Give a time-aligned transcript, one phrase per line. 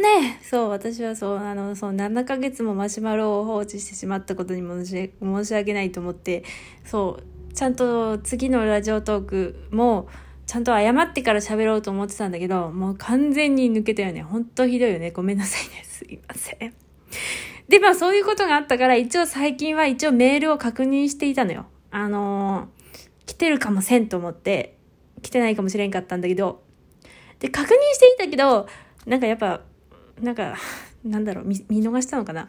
[0.00, 6.44] ね、そう、私はそう、あの、そう、7ヶ月もマシュマロを放置してしまったことに申し申し訳ないと思って、
[6.84, 10.08] そう、ちゃんと次のラジオトークも、
[10.46, 14.22] ちゃんと謝ってから喋ろうと思ってたんだけど、もう完全に抜けたよね。
[14.22, 15.12] ほんとひどいよね。
[15.12, 15.84] ごめんなさいね。
[15.84, 16.74] すいません。
[17.68, 21.66] で、まあそういうことがあったから、一応最近は一応メールを確認していたのよ。
[21.92, 24.76] あのー、来てるかもせんと思って、
[25.22, 26.62] 来てないかもしれんかったんだけど、
[27.38, 28.66] で、確認していたけど、
[29.06, 29.62] なんかやっぱ、
[30.22, 30.56] なんか、
[31.04, 32.48] なんだろう、見見逃したのかな？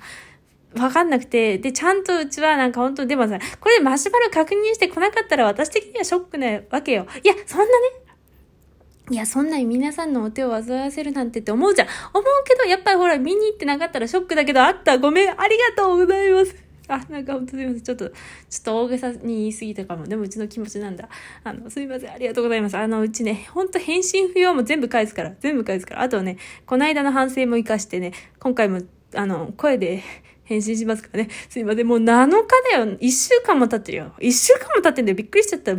[0.78, 7.06] わかんなくて、で、ちゃんとうちはなんか本当でもさ、これマシュマロ確認してこなかったら私的にはショックなわけよ。
[7.24, 7.72] いや、そんなね、
[9.10, 11.88] いや、そんなに皆さんのお手を煩わせるなんてって思うじゃん。
[12.14, 14.98] 思うけど、やっぱりほら、見に行ってなかったらショックだけど、あった。
[14.98, 15.30] ごめん。
[15.30, 16.56] ありがとうございます。
[16.94, 17.82] あ、なんか本当すいません。
[17.82, 20.06] ちょっと、ちょっと大げさに言い過ぎたかも。
[20.06, 21.08] でもうちの気持ちなんだ。
[21.44, 22.12] あの、すいません。
[22.12, 22.78] ありがとうございます。
[22.78, 25.34] あの、うちね、ほんと返信不要も全部返すから。
[25.40, 26.02] 全部返すから。
[26.02, 28.82] あとね、この間の反省も活かしてね、今回も、
[29.16, 30.04] あの、声で
[30.44, 31.30] 返信しますからね。
[31.50, 31.88] すいません。
[31.88, 32.36] もう7日
[32.72, 32.86] だよ。
[32.98, 34.14] 1週間も経ってるよ。
[34.20, 35.16] 1週間も経ってんだよ。
[35.16, 35.72] びっくりしちゃった。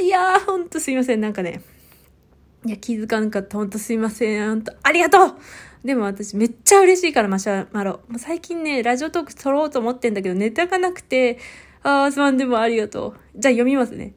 [0.00, 1.20] いやー、ほんとすいません。
[1.20, 1.60] なんかね、
[2.64, 3.58] いや、気づかなかった。
[3.58, 4.48] ほんとすいません。
[4.48, 5.34] ほんと、ありがとう
[5.84, 8.00] でも私めっちゃ嬉しいから、マシュマロ。
[8.16, 11.38] 最近ね、ラジオトーク撮ろうと思ってんだけど、ネタがなくて、
[11.82, 13.14] あー、すまんでもありがとう。
[13.34, 14.14] じゃあ読みますね。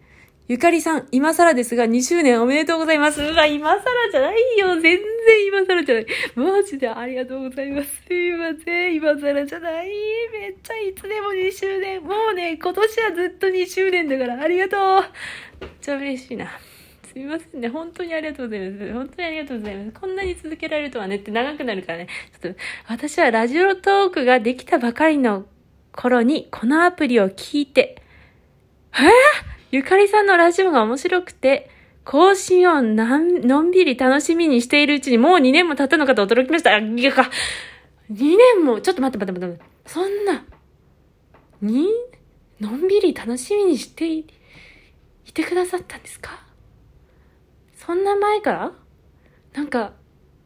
[0.48, 3.20] ゆかりさん、今更ですが2周年おめでとうございます。
[3.20, 4.80] うわ、今更じゃないよ。
[4.80, 5.00] 全然
[5.48, 6.06] 今更じゃない。
[6.36, 7.90] マジでありがとうございます。
[8.08, 8.96] すいません。
[8.96, 9.90] 今更じゃない。
[10.32, 12.04] めっちゃいつでも2周年。
[12.04, 15.62] もうね、今年はずっと2周年だからありがとう。
[15.62, 16.52] めっちゃ嬉しいな。
[17.16, 17.70] すみませんね。
[17.70, 18.94] 本当にありがとうございます。
[18.94, 20.00] 本当にありがとうございます。
[20.02, 22.08] こんなに続けられるとはねって長くなるからね。
[22.42, 25.46] ちょっと、私はラジオトークができたばかりの
[25.94, 28.04] 頃に、このアプリを聞いて、
[28.94, 29.08] えー、
[29.72, 31.70] ゆかりさんのラジオが面白くて、
[32.04, 36.76] 更新をなんのんびり楽しみにしているうちにもう2年も経ったのかと驚きました。
[36.76, 37.32] あ、いやか。
[38.12, 39.66] 2年も、ちょっと待って待って待って。
[39.86, 40.44] そんな、
[41.62, 41.88] に、
[42.60, 44.26] のんびり楽しみにしてい
[45.34, 46.45] てくださったんですか？
[47.86, 48.72] そんな前から？
[49.54, 49.94] なんか、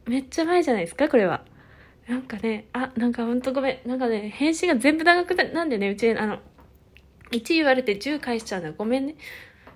[0.06, 1.08] めっちゃ前じゃないですか？
[1.08, 1.46] これは。
[2.08, 3.88] なんかね、あ、なんかほんとごめん。
[3.88, 6.40] なんかね、返信が全部長くな、なんでね、うち、あの、
[7.32, 8.74] 1言われて10返しちゃうの？
[8.74, 9.16] ごめんね。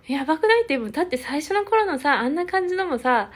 [0.08, 0.64] やばくない？
[0.64, 3.32] っても、だって最初の頃のさ、あんな感じのもさ、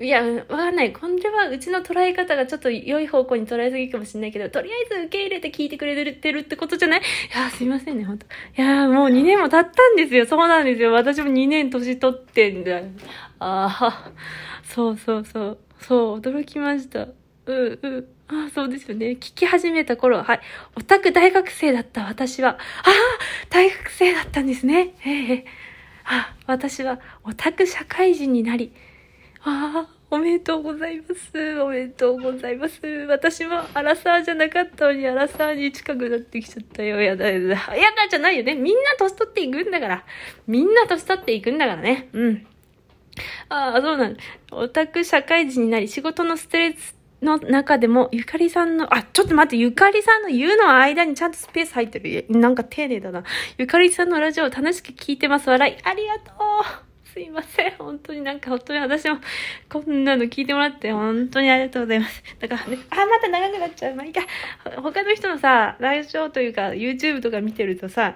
[0.00, 0.92] いや、わかんない。
[0.92, 7.00] これはうちの捉え方がちょっと良い方向に捉えすぎかもしれないけど、とりあえず受け入れて聞いてくれてるってことじゃない？
[7.00, 7.02] い
[7.36, 8.26] や、すいませんね、ほんと。
[8.56, 10.26] いや、もう2年も経ったんですよ。
[10.26, 10.92] そうなんですよ。
[10.92, 12.80] 私も2年年取ってんだ。
[13.40, 14.12] ああ、
[14.62, 15.58] そうそうそう。
[15.80, 17.08] そう、驚きました。
[17.46, 18.06] うんうん。
[18.28, 19.06] ああ、そうですよね。
[19.12, 20.40] 聞き始めた頃、はい。
[20.76, 22.58] オタク大学生だった私は、ああ、
[23.48, 24.94] 大学生だったんですね。
[25.04, 25.44] ええ
[26.04, 28.72] あ、私はオタク社会人になり、
[29.44, 31.60] ああ、おめでとうございます。
[31.60, 32.80] おめでとうございます。
[33.08, 37.00] 私もアラサーじゃなかったのにアラサーに近くなってきちゃったよ。
[37.00, 37.76] やだやだ。
[37.76, 38.54] やだじゃないよね。
[38.54, 40.04] みんな年取っていくんだから。
[40.46, 42.08] みんな年取っていくんだからね。
[42.12, 42.46] うん。
[43.48, 44.16] ああ、そうなん
[44.52, 52.26] オタク社会人になり、仕事のストレスの中でも、ゆかりさんの、あ、ちょっと待って、ゆかりさんの言うの間にちゃんとスペース入ってる。
[52.28, 53.24] なんか丁寧だな。
[53.58, 55.50] ゆかりさんのラジオを楽しく聞いてます。
[55.50, 55.76] 笑い。
[55.84, 56.32] ありがと
[56.84, 56.87] う。
[57.18, 57.72] すいません。
[57.78, 59.18] 本当になんか本当に私も
[59.68, 62.22] こんなの聞いてもらって本当にありがとうございます。
[62.38, 63.96] だからね、あ、また長くなっちゃう。
[63.96, 64.20] まあいいか。
[64.80, 68.14] 他の人のさ、ラジオというか YouTube とか見てるとさ、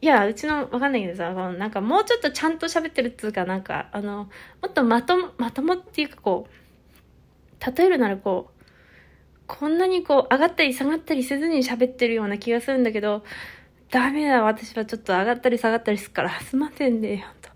[0.00, 4.30] いや、うちの、わかんないけどさ、なんかもうちょっとちゃんと喋ってるっつうか、なんか、あの、
[4.62, 8.64] もっとまとも、まともっていうかこう、例えるならこう、
[9.46, 13.22] こんなにこう、上がったり下がったりせずに喋ってるような気がするんだけど、
[13.90, 17.53] ダメだ、私はちょっと上がったり下がったりするから、すませんね、ほんと。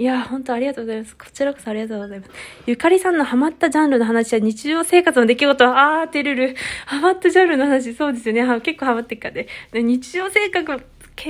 [0.00, 1.14] いや、本当ありがとうございます。
[1.14, 2.30] こちらこそありがとうございます。
[2.64, 6.56] ゆかりさんのハマったジャンルの話や日常生活の出来事は、あー、てるる。
[6.86, 8.60] ハマったジャンルの話、そうですよね。
[8.62, 9.46] 結構ハマってっからね。
[9.72, 10.84] で日常生活、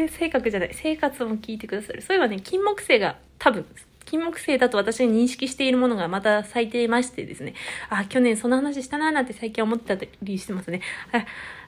[0.09, 2.01] 性格じゃない、生活も聞いてくださる。
[2.01, 3.67] そういえばね、金木犀が多分、
[4.05, 7.55] 金木犀だと私に認識しているものがまた咲いていましてですね。
[7.89, 10.81] あ、去年その話したなーなんて最近思ったりしてますね。
[11.11, 11.27] あ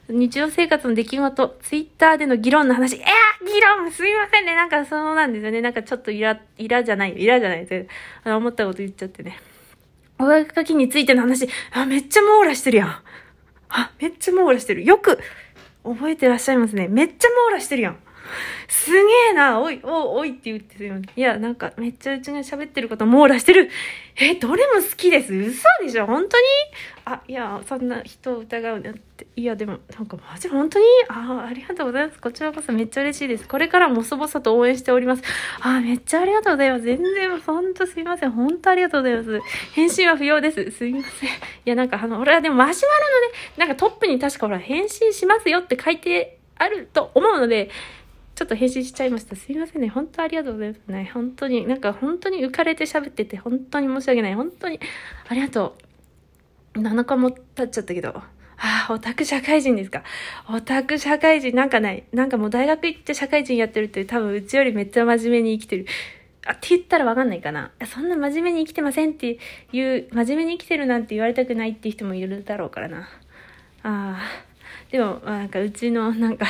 [0.09, 3.05] 日常生活の出来事、ツイッターでの議論の話、えや
[3.45, 4.53] 議論すみませんね。
[4.53, 5.61] なんかそうなんですよね。
[5.61, 7.89] なんかちょっとイラ、イラじゃない、イラじゃないです
[8.25, 9.39] あの、思ったこと言っちゃってね。
[10.19, 12.89] お絵かきについての話、あ、めっちゃ網羅してるやん。
[13.69, 14.83] あ、めっちゃ網羅してる。
[14.83, 15.19] よく
[15.83, 16.87] 覚えてらっしゃいますね。
[16.89, 17.97] めっちゃ網羅してるやん。
[18.67, 18.99] すげ
[19.31, 21.07] えなおい、お、おいって言ってすよね。
[21.15, 23.69] いや、なんか、めっちゃうちが喋ってること網羅してる
[24.15, 26.43] え、どれも好きです嘘でしょ本当に？
[27.05, 29.27] あ、いや、そんな人を疑うなんて。
[29.35, 30.85] いや、でも、なんか、マジ本当に？
[31.09, 32.19] あ、あありがとうございます。
[32.19, 33.47] こちらこそめっちゃ嬉しいです。
[33.47, 35.23] これからも細々と応援しております。
[35.61, 36.83] あ、めっちゃありがとうございます。
[36.83, 38.31] 全然、ほんとすいません。
[38.31, 39.41] 本当ありがとうございます。
[39.73, 40.71] 返信は不要です。
[40.71, 41.29] すいません。
[41.29, 41.31] い
[41.65, 47.69] や、なんか、あの、俺はでもマシュマロのね、なんかトップに確かほら、返信しますよって書いてあると思うので、
[48.35, 49.35] ちょっと返信しちゃいました。
[49.35, 49.89] すいませんね。
[49.89, 51.11] 本当ありがとうございますね。
[51.13, 54.35] 本当に、なんか本当に浮かれて喋ってて、本当に申し訳ない。
[54.35, 54.79] 本当に、
[55.27, 55.77] ありがと
[56.75, 56.79] う。
[56.79, 58.09] 7日も経っちゃったけど。
[58.57, 60.03] ああ、オタク社会人ですか。
[60.49, 62.05] オタク社会人なんかない。
[62.11, 65.85] なんかもう大学行って社会人やってるって多分うちよりめっちゃ真面目に生きてる。
[66.45, 67.71] あ、って言ったらわかんないかな。
[67.85, 69.37] そんな真面目に生きてませんって
[69.71, 73.01] いう、真面目に生きてるなんて言われたくないっていう人もいるだろうからな。
[73.01, 73.03] あ
[73.83, 74.52] あ。
[74.93, 76.45] でも、なんかうちの なんか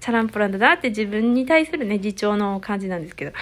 [0.00, 3.32] チャランポランだなって自分に対するね、自重の感じなんですけど。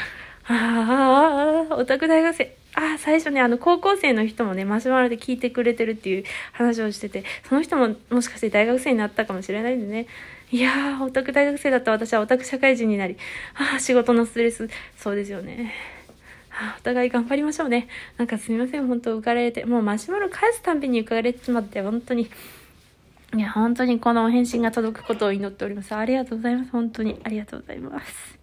[0.48, 2.56] ああ、オタク大学生。
[2.74, 10.08] ああ、最初ね、あの、高校生の人もね、マシュマロで聞いてくれてるっていう話をしてて、その人ももしかして大学生になったかもしれないんでね。
[10.50, 13.16] いやー、オタク大学生だった私はオタク社会人になり、
[13.54, 15.72] ああ、仕事のストレス、そうですよね。
[16.76, 17.86] お互い頑張りましょうね。
[18.16, 22.28] なんかすみません、本当浮かれて、もうマシュマロ返すたんびに浮かれてしまって、本当に。
[23.34, 25.94] いや、本当にこの返信が届くことを祈っております。
[25.94, 26.70] ありがとうございます。
[26.70, 28.38] 本当にありがとうございます。